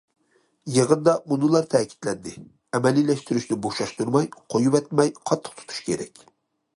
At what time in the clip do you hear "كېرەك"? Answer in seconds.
5.91-6.25